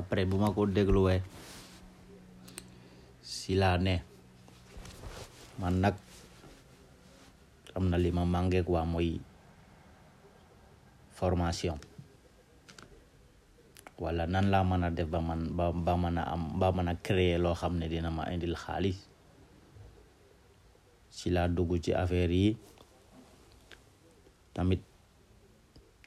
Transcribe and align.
buma 0.00 0.48
kode 0.54 0.82
Glowe 0.88 1.16
Silane 3.20 4.00
manak 5.60 5.94
amna 7.76 8.00
lima 8.00 8.24
mangge 8.24 8.64
kwa 8.64 8.88
moi 8.88 9.04
manqué 9.04 9.20
formation 11.12 11.76
wala 14.00 14.24
nan 14.26 14.48
la 14.50 14.64
mana 14.64 14.88
ba 14.90 15.20
man 15.20 15.52
ba 15.54 15.70
ba 15.76 15.92
am 15.94 16.58
ba 16.58 16.72
mana 16.72 16.96
créer 16.96 17.38
lo 17.38 17.52
xamne 17.54 17.86
dina 17.88 18.10
ma 18.10 18.24
indil 18.32 18.56
khalis 18.56 18.96
ci 21.12 21.30
laa 21.30 21.46
dugg 21.52 21.78
ci 21.84 21.92
affaire 21.92 22.32
yi 22.34 22.56
tamit 24.56 24.82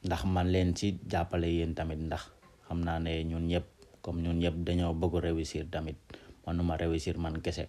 ndax 0.05 0.21
man 0.25 0.47
leen 0.51 0.75
ci 0.75 0.97
jappale 1.09 1.47
yéen 1.47 1.71
tamit 1.77 2.01
ndax 2.01 2.23
xamna 2.67 2.93
ne 2.99 3.23
ñun 3.29 3.45
ñep 3.49 3.65
comme 4.05 4.21
ñun 4.21 4.37
ñëpp 4.37 4.61
dañoo 4.61 4.93
bëgg 4.93 5.17
réussir 5.33 5.65
tamit 5.73 5.97
manuma 6.45 6.77
réussir 6.77 7.17
man 7.17 7.41
kese 7.41 7.65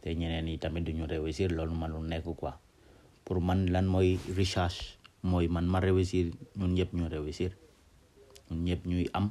te 0.00 0.08
ñeneen 0.16 0.48
yi 0.48 0.56
tamit 0.64 0.84
duñu 0.88 1.04
réussir 1.14 1.52
loolu 1.52 1.74
mënul 1.76 2.04
nekku 2.08 2.32
ko 2.40 2.48
pour 3.24 3.38
man 3.46 3.60
lan 3.68 3.84
mooy 3.92 4.16
recherche 4.36 4.96
mooy 5.30 5.44
man 5.52 5.68
ma 5.68 5.84
réussir 5.84 6.32
ñun 6.56 6.72
ñëpp 6.76 6.90
ñu 6.96 7.04
réussir 7.14 7.50
ñun 8.48 8.60
ñëpp 8.66 8.82
ñuy 8.90 9.06
am 9.18 9.26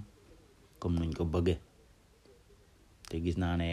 comme 0.80 0.98
nuñ 1.02 1.12
ko 1.18 1.24
bëggee 1.34 1.58
te 3.10 3.16
gis 3.24 3.38
naa 3.42 3.58
ne 3.58 3.68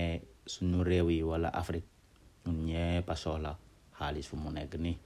suñu 0.54 0.80
réew 0.88 1.08
yi 1.12 1.20
wala 1.30 1.48
Afrique 1.60 1.88
ñun 2.46 2.56
ñëpp 2.68 3.08
a 3.12 3.16
soxla 3.22 3.52
xaalis 3.98 4.24
fu 4.28 4.34
mu 4.42 4.48
nekk 4.56 4.72
nii 4.84 4.96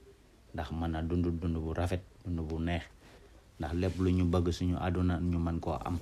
ndax 0.53 0.67
mën 0.79 0.95
a 0.97 1.03
dund 1.07 1.23
dund 1.27 1.55
bu 1.65 1.71
rafet 1.79 2.03
dund 2.23 2.39
bu 2.49 2.55
neex 2.67 2.83
ndax 3.59 3.71
lépp 3.81 3.95
lu 4.03 4.09
ñu 4.17 4.23
bëgg 4.33 4.47
suñu 4.57 4.75
àdduna 4.85 5.13
ñu 5.31 5.35
mën 5.45 5.59
koo 5.65 5.75
am 5.89 5.97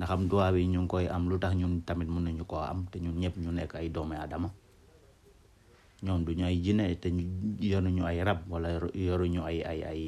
nga 0.00 0.08
xam 0.08 0.32
droit 0.32 0.48
bi 0.56 0.64
ñu 0.64 0.88
ngi 0.88 0.88
koy 0.88 1.06
am 1.12 1.28
lu 1.28 1.36
tax 1.36 1.52
ñun 1.60 1.84
tamit 1.84 2.08
mun 2.08 2.24
nañu 2.24 2.44
koo 2.48 2.64
am 2.64 2.88
te 2.90 2.96
ñun 3.04 3.20
ñëpp 3.20 3.36
ñu 3.36 3.50
nekk 3.52 3.72
ay 3.76 3.88
doomu 3.92 4.14
aadama 4.16 4.48
ñoom 6.04 6.24
du 6.24 6.32
ñu 6.38 6.44
ay 6.48 6.56
jinne 6.64 6.88
te 6.96 7.10
ñu 7.12 7.22
yoruñu 7.70 8.04
ay 8.08 8.18
rab 8.24 8.38
wala 8.50 8.68
yoruñu 9.04 9.40
ay 9.44 9.58
ay 9.60 9.80
ay 9.92 10.00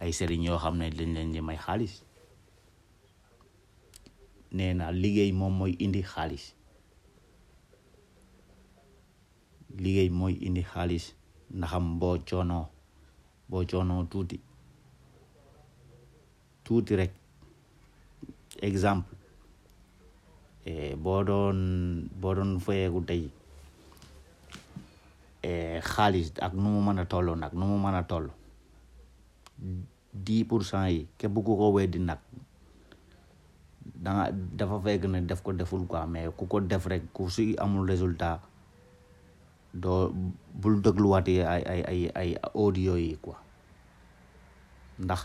ay 0.00 0.10
sëriñ 0.14 0.42
yoo 0.46 0.58
xam 0.62 0.74
ne 0.78 0.90
dañ 0.94 1.10
leen 1.14 1.32
di 1.34 1.40
may 1.42 1.58
xaalis 1.64 1.94
nee 4.56 4.70
naa 4.74 4.92
liggéey 5.02 5.32
moom 5.34 5.50
mooy 5.58 5.72
indi 5.84 6.02
xaalis 6.12 6.44
liggéey 9.82 10.10
mooy 10.18 10.34
indi 10.46 10.62
xaalis 10.70 11.04
ndaxam 11.56 11.86
boo 12.00 12.16
coonoo 12.28 12.64
boo 13.50 13.64
coonoo 13.70 14.02
tuuti 14.10 14.36
tuuti 16.64 16.92
rek 17.00 17.12
exemple 18.68 19.18
Eh, 20.60 20.92
boo 20.92 21.24
doon 21.24 21.58
boo 22.20 22.36
doon 22.36 22.60
fayeeku 22.60 23.00
tey 23.08 23.32
xaalis 25.80 26.36
eh, 26.36 26.44
ak 26.44 26.52
nu 26.52 26.68
mu 26.68 26.84
mën 26.84 27.00
a 27.00 27.04
toll 27.08 27.32
nag 27.32 27.56
nu 27.56 27.64
mu 27.64 27.80
mën 27.80 27.96
a 27.96 28.04
toll 28.04 28.28
dix 30.12 30.44
pour 30.44 30.60
cent 30.68 30.92
yi 30.92 31.08
képp 31.16 31.32
ku 31.32 31.56
ko 31.56 31.72
weddi 31.72 31.96
nag 32.04 32.20
danga 34.04 34.28
dafa 34.36 34.76
fekk 34.84 35.08
ne 35.08 35.24
def 35.24 35.40
ko 35.40 35.56
deful 35.56 35.88
quoi 35.88 36.04
mais 36.04 36.28
ku 36.36 36.44
ko 36.44 36.60
def 36.60 36.84
rek 36.92 37.08
ku 37.16 37.32
si 37.32 37.56
amul 37.56 37.88
résultat 37.88 38.44
doo 39.72 40.12
bul 40.60 40.76
dégluwaati 40.84 41.40
ay 41.40 41.62
ay 41.72 41.80
ay 41.90 42.00
ay 42.20 42.30
audio 42.52 43.00
yi 43.00 43.16
quoi 43.24 43.40
ndax 45.04 45.20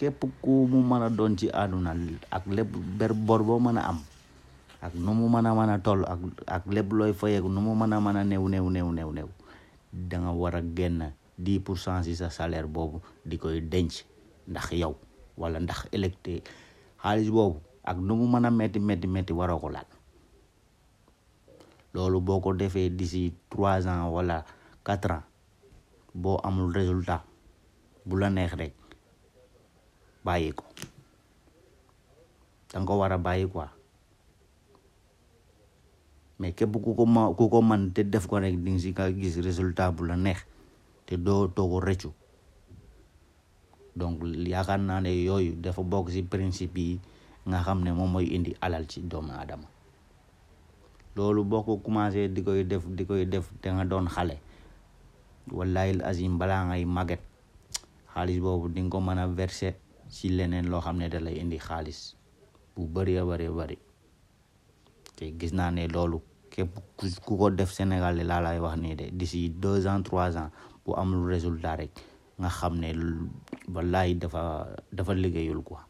képp 0.00 0.24
ku 0.40 0.64
mu 0.64 0.80
mën 0.80 1.04
a 1.04 1.10
doon 1.12 1.36
ci 1.36 1.52
àdduna 1.52 1.92
ak 2.32 2.48
lépp 2.48 2.72
ber 2.96 3.12
bor 3.12 3.44
boo 3.44 3.60
mën 3.60 3.76
a 3.76 3.84
am 3.92 4.00
ak 4.80 4.96
nu 4.96 5.12
mu 5.12 5.28
mën 5.28 5.44
a 5.44 5.52
mën 5.52 5.72
a 5.76 5.76
toll 5.84 6.08
ak 6.08 6.18
ak 6.48 6.64
lépp 6.72 6.88
looy 6.96 7.12
fayeeku 7.12 7.52
nu 7.52 7.60
mu 7.60 7.76
mën 7.76 7.92
a 7.92 8.00
mën 8.00 8.16
a 8.16 8.24
néew 8.24 8.48
néew 8.48 8.68
néew 8.72 8.88
néew 8.96 9.12
néew 9.12 9.28
da 9.92 10.16
nga 10.18 10.32
war 10.32 10.56
a 10.56 10.62
génn 10.74 11.12
dix 11.36 11.60
pour 11.60 11.76
cent 11.76 12.02
si 12.02 12.16
sa 12.16 12.30
salaire 12.32 12.64
boobu 12.66 13.02
di 13.28 13.36
koy 13.36 13.60
denc 13.60 13.92
ndax 14.48 14.72
yow 14.72 14.96
wala 15.36 15.60
ndax 15.60 15.84
électé 15.92 16.40
xaalis 16.96 17.28
boobu 17.28 17.60
ak 17.84 18.00
nu 18.00 18.16
mu 18.16 18.24
mën 18.24 18.46
a 18.46 18.50
métti 18.50 18.80
métti 18.80 19.06
métti 19.06 19.36
waroo 19.36 19.60
ko 19.60 19.68
laal 19.68 19.88
loolu 21.92 22.20
boo 22.24 22.40
ko 22.40 22.56
defee 22.56 22.88
d'ici 22.88 23.36
trois 23.52 23.84
ans 23.84 24.08
wala 24.08 24.46
quatre 24.82 25.10
ans 25.12 25.28
boo 26.16 26.40
amul 26.42 26.72
résultat 26.72 27.20
bula 28.06 28.30
neex 28.30 28.56
rek 28.56 28.79
bàyyi 30.20 30.52
ko 30.52 30.64
danga 32.70 32.92
ko 32.92 33.00
war 33.00 33.12
a 33.12 33.16
bàyyi 33.18 33.46
quoi 33.52 33.70
mais 36.38 36.52
képp 36.56 36.72
ku 36.84 36.92
ko 36.96 37.04
ma 37.14 37.28
ku 37.36 37.48
ko 37.48 37.60
man 37.64 37.90
te 37.94 38.02
def 38.04 38.28
ko 38.28 38.38
rek 38.40 38.56
di 38.64 38.68
nga 38.72 38.80
si 38.84 38.92
nga 38.92 39.08
gis 39.12 39.40
résultat 39.40 39.90
bu 39.96 40.04
la 40.08 40.16
neex 40.16 40.40
te 41.08 41.14
doo 41.16 41.48
toogo 41.56 41.78
rëccu 41.80 42.12
donc 43.96 44.20
yaakaar 44.52 44.80
naa 44.80 45.00
ne 45.00 45.10
yooyu 45.26 45.52
dafa 45.62 45.82
bokk 45.82 46.08
ci 46.12 46.22
principe 46.24 46.78
yi 46.88 46.94
nga 47.48 47.58
xam 47.64 47.78
ne 47.84 47.90
moom 47.92 48.10
mooy 48.12 48.26
indi 48.28 48.52
alal 48.60 48.84
ci 48.90 49.00
doomu 49.00 49.32
aadama 49.32 49.68
loolu 51.16 51.42
boo 51.50 51.62
ko 51.66 51.72
commencé 51.84 52.28
di 52.34 52.40
koy 52.44 52.62
def 52.70 52.84
di 52.96 53.04
koy 53.08 53.24
def 53.32 53.46
te 53.62 53.68
nga 53.72 53.84
doon 53.84 54.06
xale 54.08 54.36
wallahi 55.50 56.00
azim 56.10 56.36
balaa 56.38 56.66
ngay 56.70 56.84
màgget 56.86 57.20
xaalis 58.12 58.38
boobu 58.44 58.66
di 58.68 58.80
ko 58.92 58.98
mën 59.00 59.18
a 59.18 59.26
verser 59.26 59.74
si 60.10 60.28
leneen 60.34 60.66
loo 60.70 60.82
xam 60.84 60.98
ne 60.98 61.06
da 61.12 61.18
lay 61.24 61.36
indi 61.42 61.58
xaalis 61.66 62.00
bu 62.74 62.82
bëree 62.94 63.22
bëree 63.30 63.50
bëri 63.58 63.76
te 65.16 65.24
gis 65.38 65.52
naa 65.58 65.70
ne 65.76 65.84
loolu 65.94 66.18
képp 66.52 66.70
ku 67.26 67.32
ko 67.38 67.46
def 67.58 67.70
Sénégal 67.78 68.16
laa 68.30 68.42
lay 68.46 68.58
wax 68.64 68.76
nii 68.82 68.96
de 69.00 69.06
d'ici 69.18 69.40
deux 69.64 69.82
ans 69.90 70.02
trois 70.06 70.34
ans 70.42 70.50
bu 70.84 70.90
amul 71.00 71.30
résultat 71.34 71.76
rek 71.80 71.92
nga 72.40 72.48
xam 72.58 72.74
ne 72.82 72.88
wallaay 73.74 74.10
dafa 74.20 74.42
dafa 74.96 75.12
liggéeyul 75.22 75.62
quoi. 75.68 75.89